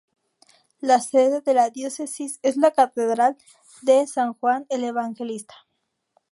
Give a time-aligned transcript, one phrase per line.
[0.81, 3.37] La sede de la Diócesis es la Catedral
[3.83, 5.53] de San Juan el Evangelista.